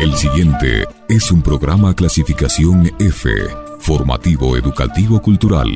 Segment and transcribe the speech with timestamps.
[0.00, 3.30] El siguiente es un programa clasificación F,
[3.78, 5.68] formativo educativo cultural.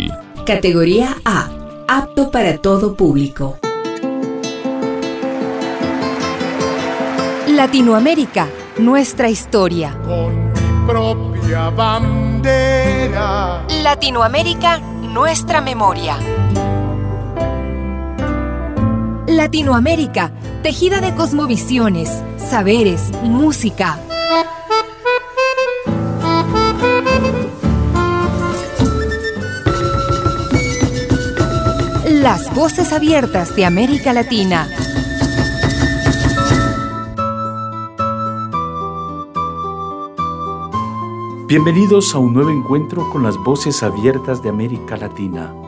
[0.45, 1.48] Categoría A,
[1.88, 3.58] apto para todo público.
[7.49, 8.49] Latinoamérica,
[8.79, 9.96] nuestra historia.
[10.04, 13.64] Con mi propia bandera.
[13.83, 16.19] Latinoamérica, nuestra memoria.
[19.29, 20.30] Latinoamérica,
[20.62, 23.98] tejida de cosmovisiones, saberes, música.
[32.09, 34.69] Las voces abiertas de América Latina.
[41.48, 45.66] Bienvenidos a un nuevo encuentro con las voces abiertas de América Latina.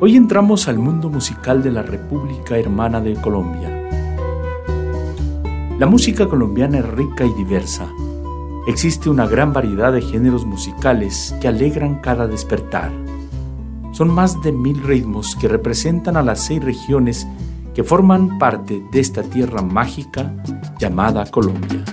[0.00, 3.70] Hoy entramos al mundo musical de la República Hermana de Colombia.
[5.78, 7.86] La música colombiana es rica y diversa.
[8.66, 12.90] Existe una gran variedad de géneros musicales que alegran cada despertar.
[13.92, 17.26] Son más de mil ritmos que representan a las seis regiones
[17.72, 20.34] que forman parte de esta tierra mágica
[20.78, 21.84] llamada Colombia.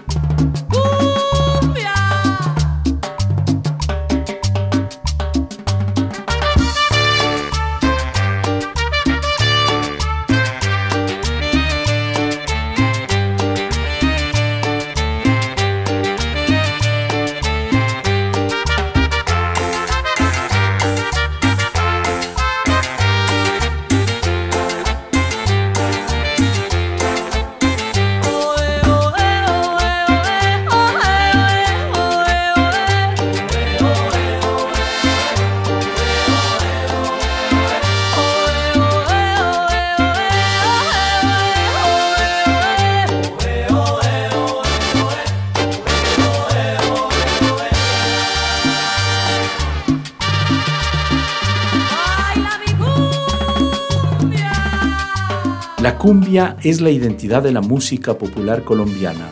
[56.02, 59.30] Cumbia es la identidad de la música popular colombiana.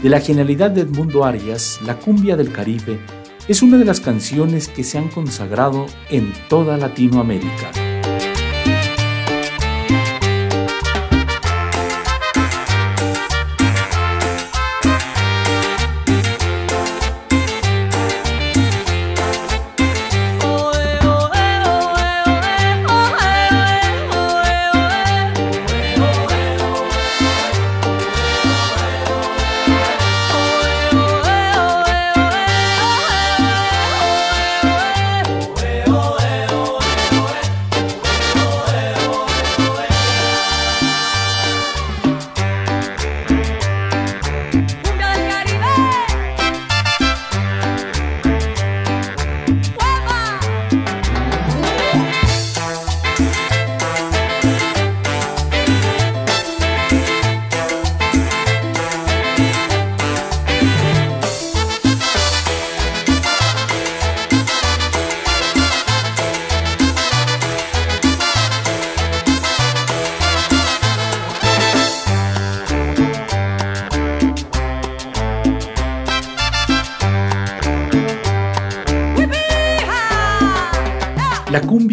[0.00, 3.00] De la genialidad de Edmundo Arias, la cumbia del Caribe
[3.48, 7.91] es una de las canciones que se han consagrado en toda Latinoamérica.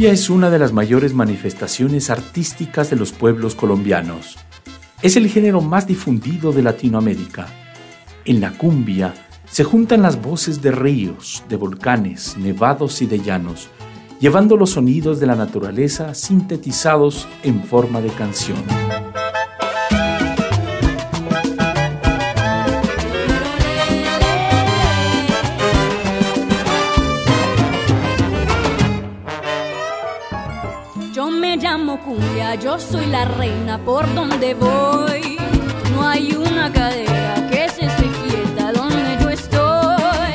[0.10, 4.40] Es una de las mayores manifestaciones artísticas de los pueblos colombianos.
[5.04, 7.46] Es el género más difundido de Latinoamérica.
[8.26, 9.14] En la cumbia
[9.46, 13.70] se juntan las voces de ríos, de volcanes, nevados y de llanos,
[14.20, 18.64] llevando los sonidos de la naturaleza sintetizados en forma de canción.
[32.00, 35.38] Cumbia, yo soy la reina por donde voy.
[35.94, 38.10] No hay una cadera que se esté
[38.74, 40.34] donde yo estoy.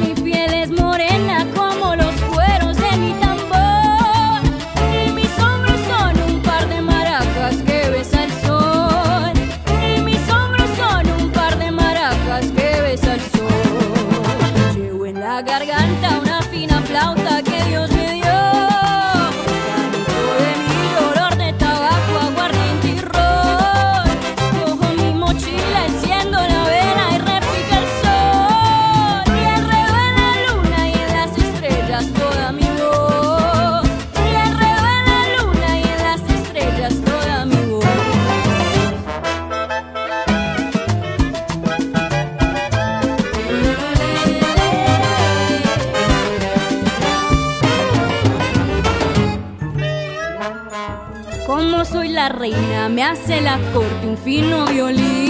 [0.00, 4.42] Mi piel es morena como los cueros de mi tambor.
[5.06, 9.32] Y mis hombros son un par de maracas que besa el sol.
[9.96, 14.74] Y mis hombros son un par de maracas que besa el sol.
[14.76, 16.31] Llevo en la garganta una
[52.92, 55.21] me hace la corte un fino violín.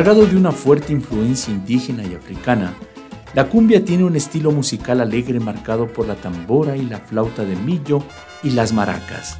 [0.00, 2.72] Cargado de una fuerte influencia indígena y africana,
[3.34, 7.54] la cumbia tiene un estilo musical alegre marcado por la tambora y la flauta de
[7.54, 8.02] millo
[8.42, 9.38] y las maracas.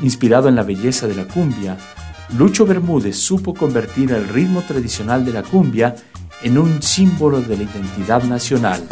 [0.00, 1.76] Inspirado en la belleza de la cumbia,
[2.38, 5.94] Lucho Bermúdez supo convertir el ritmo tradicional de la cumbia
[6.42, 8.82] en un símbolo de la identidad nacional.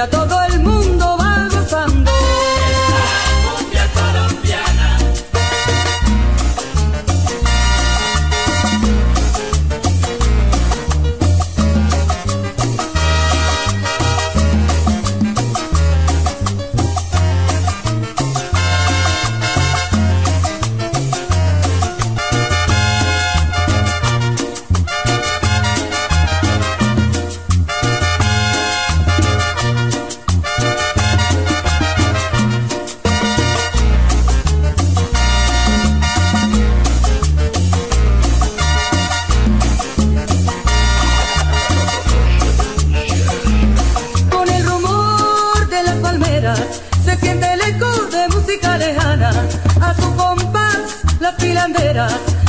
[0.00, 0.39] Ya todo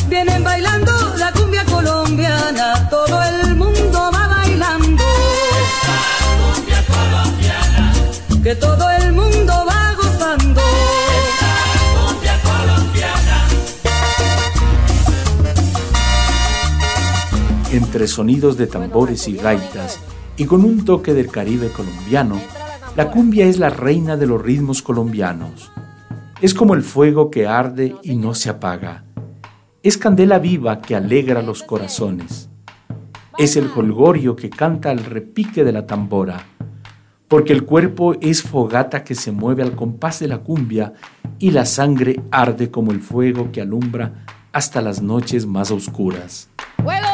[0.07, 2.89] vienen bailando la cumbia colombiana.
[2.89, 5.03] Todo el mundo va bailando.
[8.43, 10.61] Que todo el mundo va gozando.
[17.71, 19.99] Entre sonidos de tambores y gaitas,
[20.35, 22.41] y con un toque del Caribe colombiano,
[22.97, 25.71] la cumbia es la reina de los ritmos colombianos.
[26.41, 29.05] Es como el fuego que arde y no se apaga.
[29.83, 32.49] Es candela viva que alegra los corazones.
[33.39, 36.45] Es el jolgorio que canta al repique de la tambora,
[37.27, 40.93] porque el cuerpo es fogata que se mueve al compás de la cumbia
[41.39, 44.23] y la sangre arde como el fuego que alumbra
[44.53, 46.47] hasta las noches más oscuras.
[46.83, 47.07] Juego,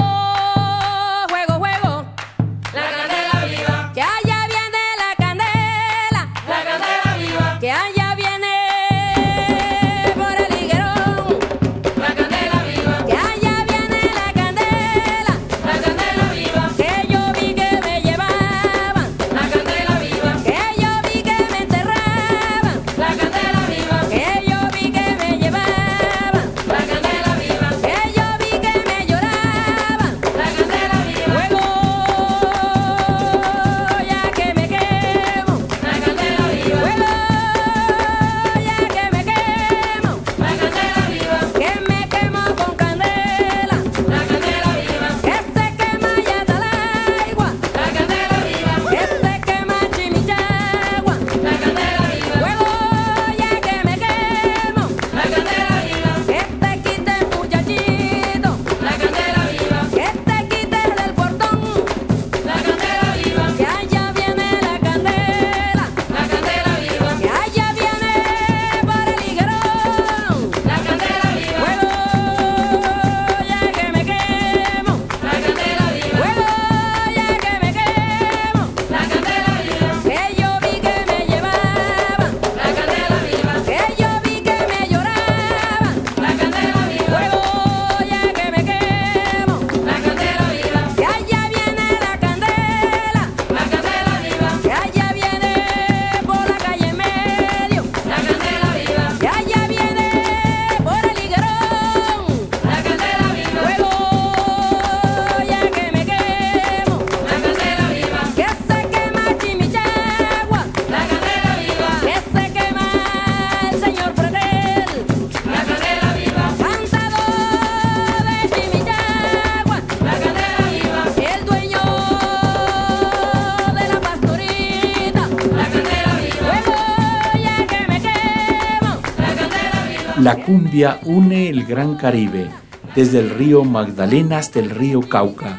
[130.27, 132.50] La cumbia une el Gran Caribe,
[132.93, 135.57] desde el río Magdalena hasta el río Cauca,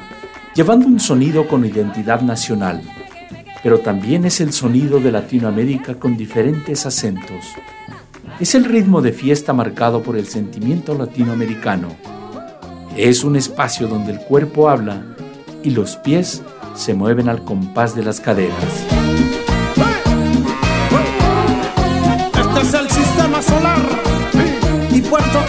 [0.54, 2.82] llevando un sonido con identidad nacional,
[3.62, 7.46] pero también es el sonido de Latinoamérica con diferentes acentos.
[8.40, 11.88] Es el ritmo de fiesta marcado por el sentimiento latinoamericano.
[12.94, 15.02] Es un espacio donde el cuerpo habla
[15.64, 16.42] y los pies
[16.74, 18.97] se mueven al compás de las caderas.
[25.08, 25.47] puerto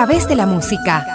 [0.00, 1.06] través de la música.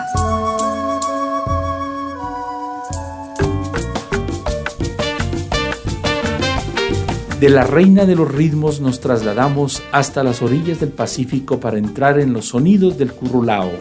[7.40, 12.20] De la reina de los ritmos nos trasladamos hasta las orillas del Pacífico para entrar
[12.20, 13.72] en los sonidos del curulao,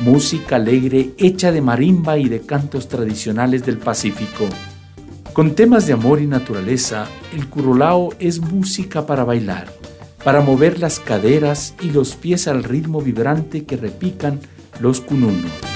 [0.00, 4.46] música alegre hecha de marimba y de cantos tradicionales del Pacífico.
[5.34, 9.82] Con temas de amor y naturaleza, el curulao es música para bailar
[10.24, 14.40] para mover las caderas y los pies al ritmo vibrante que repican
[14.80, 15.71] los kununos.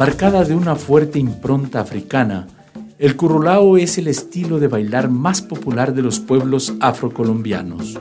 [0.00, 2.48] Marcada de una fuerte impronta africana,
[2.98, 8.00] el currulao es el estilo de bailar más popular de los pueblos afrocolombianos.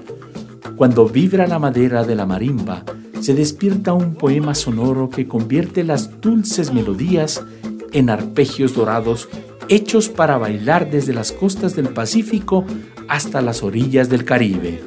[0.77, 2.85] Cuando vibra la madera de la marimba,
[3.19, 7.43] se despierta un poema sonoro que convierte las dulces melodías
[7.91, 9.27] en arpegios dorados
[9.67, 12.63] hechos para bailar desde las costas del Pacífico
[13.09, 14.81] hasta las orillas del Caribe.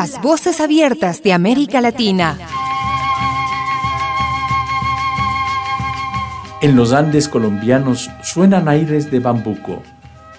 [0.00, 2.38] Las voces abiertas de América Latina.
[6.62, 9.82] En los Andes colombianos suenan aires de bambuco.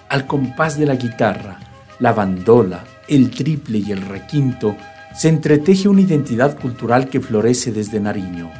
[0.08, 1.60] Al compás de la guitarra,
[2.00, 4.76] la bandola, el triple y el requinto,
[5.14, 8.50] se entreteje una identidad cultural que florece desde Nariño,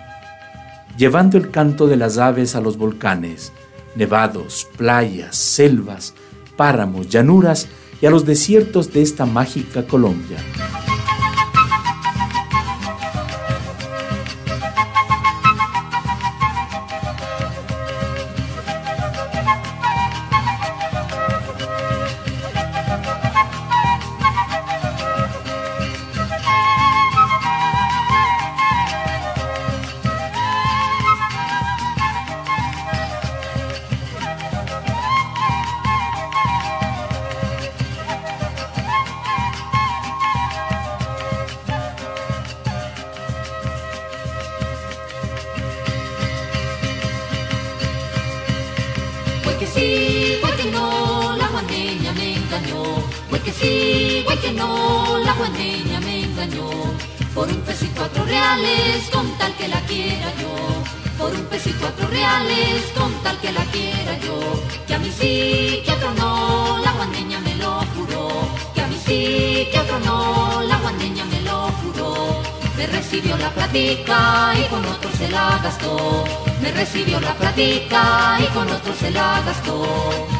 [0.96, 3.52] llevando el canto de las aves a los volcanes,
[3.96, 6.14] nevados, playas, selvas,
[6.56, 7.66] páramos, llanuras
[8.00, 10.38] y a los desiertos de esta mágica Colombia.
[73.72, 76.24] Platica y con otro se la gastó.
[76.60, 80.31] Me recibió la platica y con otro se la gastó.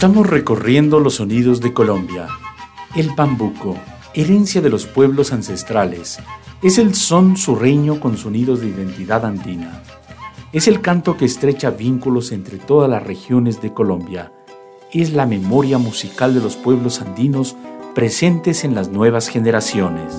[0.00, 2.26] Estamos recorriendo los sonidos de Colombia.
[2.96, 3.76] El bambuco,
[4.14, 6.18] herencia de los pueblos ancestrales,
[6.62, 9.82] es el son surreño con sonidos de identidad andina.
[10.54, 14.32] Es el canto que estrecha vínculos entre todas las regiones de Colombia.
[14.90, 17.54] Es la memoria musical de los pueblos andinos
[17.94, 20.16] presentes en las nuevas generaciones.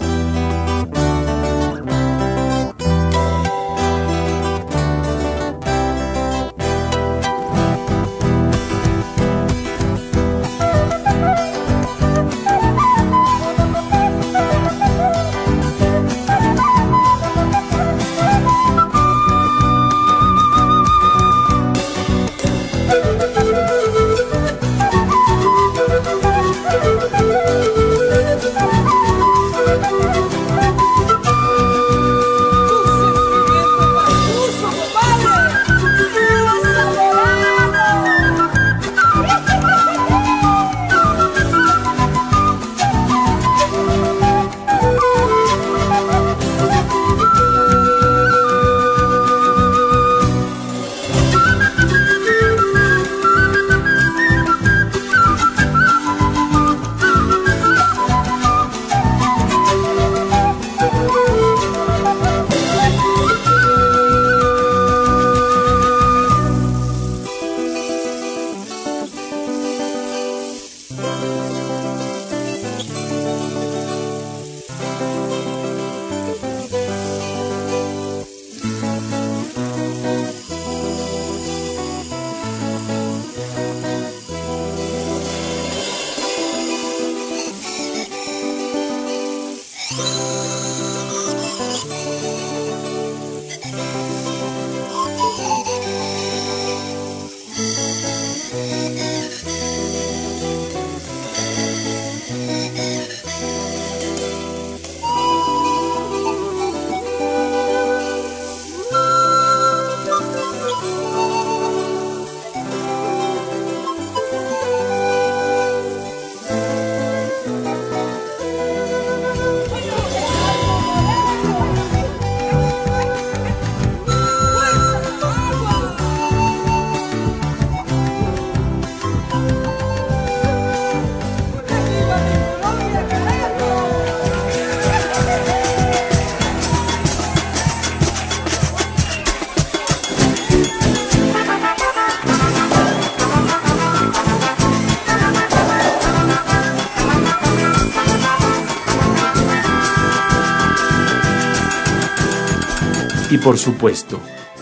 [153.43, 154.19] Por supuesto,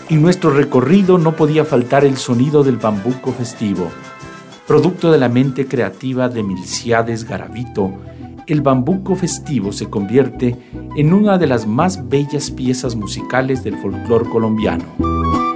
[0.08, 3.90] en nuestro recorrido no podía faltar el sonido del bambuco festivo.
[4.66, 7.92] Producto de la mente creativa de Milciades Garavito,
[8.46, 10.56] el bambuco festivo se convierte
[10.96, 15.49] en una de las más bellas piezas musicales del folclore colombiano.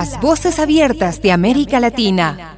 [0.00, 2.49] Las voces abiertas de América Latina.